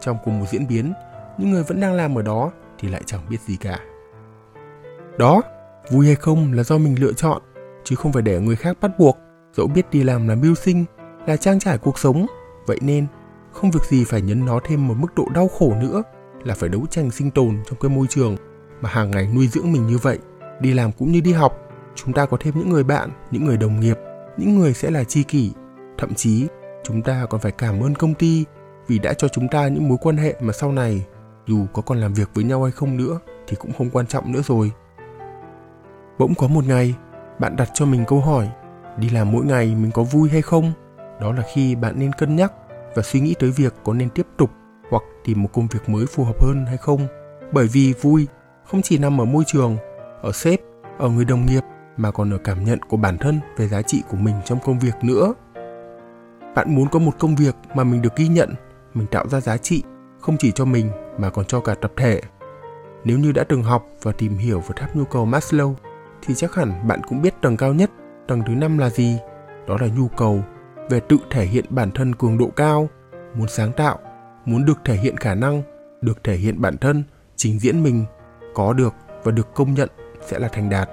Trong 0.00 0.18
cùng 0.24 0.40
một 0.40 0.46
diễn 0.50 0.68
biến, 0.68 0.92
những 1.38 1.50
người 1.50 1.62
vẫn 1.62 1.80
đang 1.80 1.94
làm 1.94 2.18
ở 2.18 2.22
đó 2.22 2.52
thì 2.78 2.88
lại 2.88 3.02
chẳng 3.06 3.20
biết 3.30 3.40
gì 3.40 3.56
cả. 3.56 3.78
Đó, 5.18 5.42
vui 5.90 6.06
hay 6.06 6.14
không 6.14 6.52
là 6.52 6.62
do 6.62 6.78
mình 6.78 7.00
lựa 7.00 7.12
chọn, 7.12 7.42
chứ 7.84 7.96
không 7.96 8.12
phải 8.12 8.22
để 8.22 8.40
người 8.40 8.56
khác 8.56 8.76
bắt 8.80 8.90
buộc. 8.98 9.18
Dẫu 9.52 9.66
biết 9.66 9.90
đi 9.90 10.02
làm 10.02 10.28
là 10.28 10.34
mưu 10.34 10.54
sinh, 10.54 10.84
là 11.26 11.36
trang 11.36 11.58
trải 11.58 11.78
cuộc 11.78 11.98
sống, 11.98 12.26
vậy 12.66 12.78
nên 12.80 13.06
không 13.52 13.70
việc 13.70 13.84
gì 13.84 14.04
phải 14.04 14.22
nhấn 14.22 14.46
nó 14.46 14.60
thêm 14.64 14.88
một 14.88 14.94
mức 14.98 15.14
độ 15.16 15.26
đau 15.34 15.48
khổ 15.48 15.74
nữa 15.80 16.02
là 16.44 16.54
phải 16.54 16.68
đấu 16.68 16.86
tranh 16.90 17.10
sinh 17.10 17.30
tồn 17.30 17.58
trong 17.66 17.78
cái 17.80 17.88
môi 17.88 18.06
trường 18.06 18.36
mà 18.80 18.90
hàng 18.90 19.10
ngày 19.10 19.28
nuôi 19.34 19.48
dưỡng 19.48 19.72
mình 19.72 19.86
như 19.86 19.98
vậy. 19.98 20.18
Đi 20.60 20.72
làm 20.74 20.92
cũng 20.92 21.12
như 21.12 21.20
đi 21.20 21.32
học, 21.32 21.58
chúng 21.94 22.12
ta 22.12 22.26
có 22.26 22.36
thêm 22.40 22.54
những 22.58 22.70
người 22.70 22.84
bạn, 22.84 23.10
những 23.30 23.44
người 23.44 23.56
đồng 23.56 23.80
nghiệp, 23.80 23.98
những 24.36 24.58
người 24.58 24.74
sẽ 24.74 24.90
là 24.90 25.04
tri 25.04 25.22
kỷ. 25.22 25.52
Thậm 25.98 26.14
chí 26.14 26.46
chúng 26.84 27.02
ta 27.02 27.26
còn 27.30 27.40
phải 27.40 27.52
cảm 27.52 27.80
ơn 27.80 27.94
công 27.94 28.14
ty 28.14 28.44
vì 28.86 28.98
đã 28.98 29.12
cho 29.12 29.28
chúng 29.28 29.48
ta 29.48 29.68
những 29.68 29.88
mối 29.88 29.98
quan 30.00 30.16
hệ 30.16 30.34
mà 30.40 30.52
sau 30.52 30.72
này 30.72 31.06
dù 31.46 31.66
có 31.72 31.82
còn 31.82 31.98
làm 31.98 32.14
việc 32.14 32.30
với 32.34 32.44
nhau 32.44 32.62
hay 32.62 32.72
không 32.72 32.96
nữa 32.96 33.20
thì 33.46 33.56
cũng 33.60 33.72
không 33.78 33.90
quan 33.90 34.06
trọng 34.06 34.32
nữa 34.32 34.42
rồi 34.44 34.72
bỗng 36.18 36.34
có 36.34 36.48
một 36.48 36.64
ngày, 36.66 36.94
bạn 37.38 37.56
đặt 37.56 37.70
cho 37.74 37.86
mình 37.86 38.04
câu 38.06 38.20
hỏi, 38.20 38.48
đi 38.98 39.08
làm 39.10 39.32
mỗi 39.32 39.44
ngày 39.44 39.74
mình 39.74 39.90
có 39.90 40.02
vui 40.02 40.28
hay 40.28 40.42
không? 40.42 40.72
Đó 41.20 41.32
là 41.32 41.42
khi 41.54 41.74
bạn 41.74 41.94
nên 41.98 42.12
cân 42.12 42.36
nhắc 42.36 42.52
và 42.94 43.02
suy 43.02 43.20
nghĩ 43.20 43.34
tới 43.38 43.50
việc 43.50 43.74
có 43.84 43.94
nên 43.94 44.10
tiếp 44.10 44.26
tục 44.36 44.50
hoặc 44.90 45.02
tìm 45.24 45.42
một 45.42 45.48
công 45.52 45.66
việc 45.66 45.88
mới 45.88 46.06
phù 46.06 46.24
hợp 46.24 46.42
hơn 46.42 46.66
hay 46.66 46.76
không. 46.76 47.06
Bởi 47.52 47.66
vì 47.72 47.92
vui 47.92 48.26
không 48.64 48.82
chỉ 48.82 48.98
nằm 48.98 49.20
ở 49.20 49.24
môi 49.24 49.44
trường, 49.46 49.76
ở 50.22 50.32
sếp, 50.32 50.60
ở 50.98 51.08
người 51.08 51.24
đồng 51.24 51.46
nghiệp 51.46 51.62
mà 51.96 52.10
còn 52.10 52.30
ở 52.30 52.38
cảm 52.38 52.64
nhận 52.64 52.82
của 52.82 52.96
bản 52.96 53.18
thân 53.18 53.40
về 53.56 53.68
giá 53.68 53.82
trị 53.82 54.02
của 54.10 54.16
mình 54.16 54.34
trong 54.44 54.58
công 54.64 54.78
việc 54.78 54.94
nữa. 55.02 55.34
Bạn 56.54 56.74
muốn 56.74 56.88
có 56.88 56.98
một 56.98 57.12
công 57.18 57.36
việc 57.36 57.54
mà 57.74 57.84
mình 57.84 58.02
được 58.02 58.16
ghi 58.16 58.28
nhận, 58.28 58.54
mình 58.94 59.06
tạo 59.06 59.28
ra 59.28 59.40
giá 59.40 59.56
trị 59.56 59.82
không 60.20 60.36
chỉ 60.36 60.52
cho 60.52 60.64
mình 60.64 60.90
mà 61.18 61.30
còn 61.30 61.44
cho 61.44 61.60
cả 61.60 61.74
tập 61.74 61.92
thể. 61.96 62.20
Nếu 63.04 63.18
như 63.18 63.32
đã 63.32 63.44
từng 63.48 63.62
học 63.62 63.86
và 64.02 64.12
tìm 64.12 64.36
hiểu 64.36 64.60
về 64.60 64.70
tháp 64.76 64.96
nhu 64.96 65.04
cầu 65.04 65.26
Maslow 65.26 65.74
thì 66.26 66.34
chắc 66.34 66.54
hẳn 66.54 66.88
bạn 66.88 67.00
cũng 67.08 67.22
biết 67.22 67.34
tầng 67.42 67.56
cao 67.56 67.74
nhất, 67.74 67.90
tầng 68.28 68.42
thứ 68.46 68.54
năm 68.54 68.78
là 68.78 68.90
gì? 68.90 69.18
Đó 69.68 69.76
là 69.80 69.86
nhu 69.86 70.08
cầu 70.08 70.42
về 70.90 71.00
tự 71.00 71.16
thể 71.30 71.44
hiện 71.46 71.64
bản 71.70 71.90
thân 71.90 72.14
cường 72.14 72.38
độ 72.38 72.50
cao, 72.56 72.88
muốn 73.34 73.48
sáng 73.48 73.72
tạo, 73.72 73.98
muốn 74.44 74.64
được 74.64 74.78
thể 74.84 74.96
hiện 74.96 75.16
khả 75.16 75.34
năng, 75.34 75.62
được 76.00 76.24
thể 76.24 76.36
hiện 76.36 76.60
bản 76.60 76.76
thân, 76.76 77.02
trình 77.36 77.58
diễn 77.58 77.82
mình, 77.82 78.04
có 78.54 78.72
được 78.72 78.94
và 79.24 79.32
được 79.32 79.54
công 79.54 79.74
nhận 79.74 79.88
sẽ 80.26 80.38
là 80.38 80.48
thành 80.48 80.70
đạt. 80.70 80.88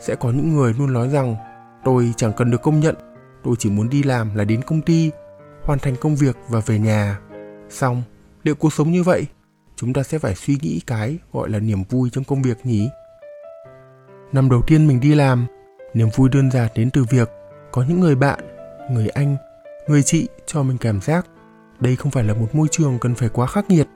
Sẽ 0.00 0.14
có 0.14 0.30
những 0.30 0.56
người 0.56 0.74
luôn 0.78 0.92
nói 0.92 1.08
rằng 1.08 1.36
tôi 1.84 2.12
chẳng 2.16 2.32
cần 2.32 2.50
được 2.50 2.62
công 2.62 2.80
nhận, 2.80 2.94
tôi 3.44 3.54
chỉ 3.58 3.70
muốn 3.70 3.88
đi 3.88 4.02
làm 4.02 4.34
là 4.34 4.44
đến 4.44 4.62
công 4.62 4.82
ty, 4.82 5.10
hoàn 5.62 5.78
thành 5.78 5.96
công 6.00 6.16
việc 6.16 6.36
và 6.48 6.60
về 6.66 6.78
nhà. 6.78 7.18
Xong, 7.70 8.02
liệu 8.42 8.54
cuộc 8.54 8.72
sống 8.72 8.92
như 8.92 9.02
vậy, 9.02 9.26
chúng 9.76 9.92
ta 9.92 10.02
sẽ 10.02 10.18
phải 10.18 10.34
suy 10.34 10.58
nghĩ 10.62 10.80
cái 10.86 11.18
gọi 11.32 11.50
là 11.50 11.58
niềm 11.58 11.82
vui 11.90 12.10
trong 12.12 12.24
công 12.24 12.42
việc 12.42 12.66
nhỉ? 12.66 12.88
Năm 14.32 14.50
đầu 14.50 14.62
tiên 14.66 14.86
mình 14.86 15.00
đi 15.00 15.14
làm, 15.14 15.46
niềm 15.94 16.08
vui 16.16 16.28
đơn 16.28 16.50
giản 16.50 16.70
đến 16.74 16.90
từ 16.90 17.04
việc 17.10 17.30
có 17.72 17.84
những 17.88 18.00
người 18.00 18.14
bạn, 18.14 18.40
người 18.90 19.08
anh, 19.08 19.36
người 19.88 20.02
chị 20.02 20.28
cho 20.46 20.62
mình 20.62 20.78
cảm 20.78 21.00
giác 21.00 21.26
đây 21.80 21.96
không 21.96 22.12
phải 22.12 22.24
là 22.24 22.34
một 22.34 22.54
môi 22.54 22.68
trường 22.70 22.98
cần 22.98 23.14
phải 23.14 23.28
quá 23.28 23.46
khắc 23.46 23.70
nghiệt, 23.70 23.86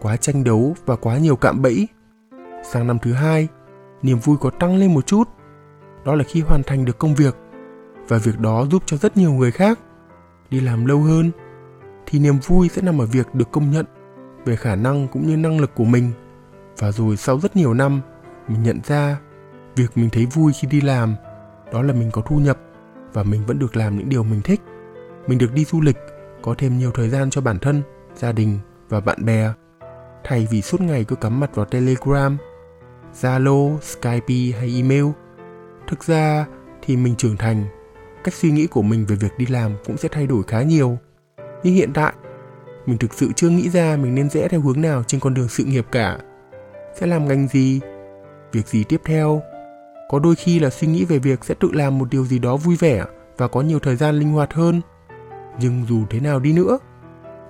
quá 0.00 0.16
tranh 0.16 0.44
đấu 0.44 0.74
và 0.86 0.96
quá 0.96 1.18
nhiều 1.18 1.36
cạm 1.36 1.62
bẫy. 1.62 1.88
Sang 2.62 2.86
năm 2.86 2.98
thứ 2.98 3.12
hai, 3.12 3.48
niềm 4.02 4.18
vui 4.18 4.36
có 4.40 4.50
tăng 4.50 4.76
lên 4.76 4.94
một 4.94 5.06
chút. 5.06 5.28
Đó 6.04 6.14
là 6.14 6.24
khi 6.24 6.40
hoàn 6.40 6.62
thành 6.62 6.84
được 6.84 6.98
công 6.98 7.14
việc 7.14 7.36
và 8.08 8.18
việc 8.18 8.40
đó 8.40 8.66
giúp 8.70 8.82
cho 8.86 8.96
rất 8.96 9.16
nhiều 9.16 9.32
người 9.32 9.52
khác 9.52 9.78
đi 10.50 10.60
làm 10.60 10.86
lâu 10.86 10.98
hơn 10.98 11.30
thì 12.06 12.18
niềm 12.18 12.38
vui 12.46 12.68
sẽ 12.68 12.82
nằm 12.82 13.00
ở 13.00 13.06
việc 13.06 13.34
được 13.34 13.50
công 13.50 13.70
nhận 13.70 13.86
về 14.44 14.56
khả 14.56 14.76
năng 14.76 15.08
cũng 15.08 15.26
như 15.26 15.36
năng 15.36 15.60
lực 15.60 15.74
của 15.74 15.84
mình 15.84 16.10
và 16.78 16.92
rồi 16.92 17.16
sau 17.16 17.40
rất 17.40 17.56
nhiều 17.56 17.74
năm 17.74 18.00
mình 18.48 18.62
nhận 18.62 18.80
ra 18.84 19.16
việc 19.76 19.90
mình 19.94 20.10
thấy 20.10 20.26
vui 20.26 20.52
khi 20.52 20.68
đi 20.68 20.80
làm, 20.80 21.14
đó 21.72 21.82
là 21.82 21.92
mình 21.92 22.10
có 22.10 22.22
thu 22.22 22.36
nhập 22.38 22.58
và 23.12 23.22
mình 23.22 23.46
vẫn 23.46 23.58
được 23.58 23.76
làm 23.76 23.98
những 23.98 24.08
điều 24.08 24.22
mình 24.22 24.40
thích. 24.42 24.60
Mình 25.26 25.38
được 25.38 25.52
đi 25.54 25.64
du 25.64 25.80
lịch, 25.80 25.96
có 26.42 26.54
thêm 26.58 26.78
nhiều 26.78 26.90
thời 26.94 27.08
gian 27.08 27.30
cho 27.30 27.40
bản 27.40 27.58
thân, 27.58 27.82
gia 28.14 28.32
đình 28.32 28.58
và 28.88 29.00
bạn 29.00 29.24
bè. 29.24 29.52
Thay 30.24 30.48
vì 30.50 30.62
suốt 30.62 30.80
ngày 30.80 31.04
cứ 31.04 31.16
cắm 31.16 31.40
mặt 31.40 31.54
vào 31.54 31.66
telegram, 31.66 32.36
zalo, 33.20 33.78
skype 33.80 34.58
hay 34.58 34.72
email, 34.76 35.06
thực 35.88 36.04
ra 36.04 36.46
thì 36.82 36.96
mình 36.96 37.16
trưởng 37.16 37.36
thành, 37.36 37.64
cách 38.24 38.34
suy 38.34 38.50
nghĩ 38.50 38.66
của 38.66 38.82
mình 38.82 39.06
về 39.06 39.16
việc 39.16 39.38
đi 39.38 39.46
làm 39.46 39.72
cũng 39.86 39.96
sẽ 39.96 40.08
thay 40.12 40.26
đổi 40.26 40.42
khá 40.42 40.62
nhiều. 40.62 40.98
Nhưng 41.62 41.74
hiện 41.74 41.92
tại, 41.92 42.12
mình 42.86 42.98
thực 42.98 43.14
sự 43.14 43.28
chưa 43.36 43.48
nghĩ 43.48 43.70
ra 43.70 43.96
mình 43.96 44.14
nên 44.14 44.30
rẽ 44.30 44.48
theo 44.48 44.60
hướng 44.60 44.80
nào 44.80 45.02
trên 45.06 45.20
con 45.20 45.34
đường 45.34 45.48
sự 45.48 45.64
nghiệp 45.64 45.86
cả. 45.92 46.18
Sẽ 46.94 47.06
làm 47.06 47.28
ngành 47.28 47.48
gì, 47.48 47.80
việc 48.52 48.66
gì 48.66 48.84
tiếp 48.84 49.00
theo? 49.04 49.42
Có 50.10 50.18
đôi 50.18 50.34
khi 50.34 50.58
là 50.58 50.70
suy 50.70 50.88
nghĩ 50.88 51.04
về 51.04 51.18
việc 51.18 51.44
sẽ 51.44 51.54
tự 51.54 51.70
làm 51.72 51.98
một 51.98 52.08
điều 52.10 52.24
gì 52.24 52.38
đó 52.38 52.56
vui 52.56 52.76
vẻ 52.76 53.04
và 53.36 53.48
có 53.48 53.60
nhiều 53.60 53.78
thời 53.78 53.96
gian 53.96 54.14
linh 54.14 54.32
hoạt 54.32 54.54
hơn. 54.54 54.80
Nhưng 55.60 55.84
dù 55.88 56.02
thế 56.10 56.20
nào 56.20 56.40
đi 56.40 56.52
nữa, 56.52 56.78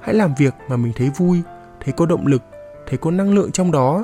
hãy 0.03 0.15
làm 0.15 0.35
việc 0.39 0.55
mà 0.69 0.77
mình 0.77 0.93
thấy 0.97 1.11
vui, 1.17 1.43
thấy 1.85 1.93
có 1.93 2.07
động 2.07 2.27
lực, 2.27 2.43
thấy 2.87 2.99
có 2.99 3.11
năng 3.11 3.35
lượng 3.35 3.53
trong 3.53 3.73
đó. 3.73 4.03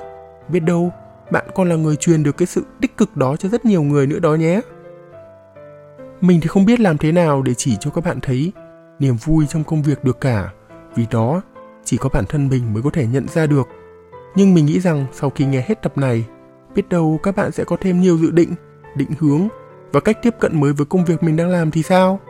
Biết 0.49 0.61
đâu, 0.61 0.93
bạn 1.31 1.47
còn 1.55 1.69
là 1.69 1.77
người 1.77 1.97
truyền 1.97 2.23
được 2.23 2.37
cái 2.37 2.47
sự 2.47 2.63
tích 2.81 2.97
cực 2.97 3.17
đó 3.17 3.37
cho 3.37 3.49
rất 3.49 3.65
nhiều 3.65 3.83
người 3.83 4.07
nữa 4.07 4.19
đó 4.19 4.35
nhé. 4.35 4.61
Mình 6.21 6.41
thì 6.41 6.49
không 6.49 6.65
biết 6.65 6.81
làm 6.81 6.99
thế 6.99 7.13
nào 7.13 7.43
để 7.43 7.55
chỉ 7.55 7.77
cho 7.81 7.91
các 7.91 8.05
bạn 8.05 8.21
thấy 8.21 8.53
niềm 8.99 9.17
vui 9.17 9.47
trong 9.47 9.65
công 9.65 9.83
việc 9.83 10.05
được 10.05 10.21
cả, 10.21 10.51
vì 10.95 11.07
đó 11.11 11.43
chỉ 11.85 11.97
có 11.97 12.09
bản 12.13 12.25
thân 12.29 12.49
mình 12.49 12.75
mới 12.75 12.83
có 12.83 12.91
thể 12.91 13.07
nhận 13.07 13.29
ra 13.29 13.47
được. 13.47 13.69
Nhưng 14.37 14.55
mình 14.55 14.67
nghĩ 14.67 14.81
rằng 14.81 15.07
sau 15.13 15.31
khi 15.31 15.47
nghe 15.47 15.65
hết 15.69 15.83
tập 15.83 15.99
này 15.99 16.25
biết 16.77 16.89
đâu 16.89 17.21
các 17.23 17.37
bạn 17.37 17.53
sẽ 17.53 17.65
có 17.65 17.77
thêm 17.81 18.01
nhiều 18.01 18.19
dự 18.19 18.31
định 18.31 18.55
định 18.97 19.11
hướng 19.19 19.49
và 19.93 20.01
cách 20.01 20.23
tiếp 20.23 20.35
cận 20.41 20.61
mới 20.61 20.73
với 20.73 20.87
công 20.87 21.05
việc 21.05 21.23
mình 21.23 21.37
đang 21.37 21.49
làm 21.49 21.71
thì 21.71 21.83
sao? 21.83 22.21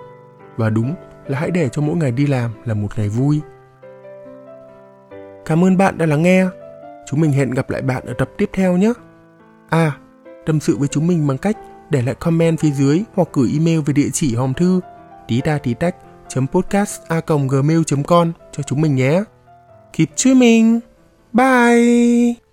Và 0.57 0.71
đúng 0.71 0.95
là 1.26 1.38
hãy 1.38 1.50
để 1.50 1.69
cho 1.69 1.83
mỗi 1.83 1.97
ngày 1.97 2.12
đi 2.12 2.26
làm 2.26 2.50
là 2.65 2.75
một 2.75 2.88
ngày 2.97 3.09
vui. 3.09 3.41
Cảm 5.45 5.65
ơn 5.65 5.76
bạn 5.76 5.99
đã 5.99 6.07
lắng 6.07 6.23
nghe. 6.23 6.47
Chúng 7.07 7.21
mình 7.21 7.33
hẹn 7.33 7.50
gặp 7.50 7.71
lại 7.71 7.83
bạn 7.83 8.07
ở 8.07 8.15
tập 8.19 8.31
tiếp 8.38 8.50
theo 8.53 8.76
nhé. 8.76 8.93
À 9.69 9.93
tâm 10.47 10.61
sự 10.61 10.76
với 10.76 10.88
chúng 10.88 11.07
mình 11.07 11.26
bằng 11.26 11.38
cách 11.38 11.57
để 11.91 12.03
lại 12.03 12.15
comment 12.15 12.61
phía 12.61 12.71
dưới 12.71 13.03
hoặc 13.15 13.29
gửi 13.33 13.50
email 13.53 13.81
về 13.81 13.93
địa 13.93 14.09
chỉ 14.12 14.35
hòm 14.35 14.55
thư 14.55 14.81
tí 15.29 15.41
ta 15.41 15.59
tí 15.59 15.75
tách 15.75 15.97
podcast 16.53 17.00
a 17.09 17.21
gmail 17.49 17.81
com 18.07 18.33
cho 18.53 18.62
chúng 18.62 18.81
mình 18.81 18.95
nhé. 18.95 19.23
Keep 19.93 20.09
streaming. 20.17 20.81
Bye. 21.33 22.46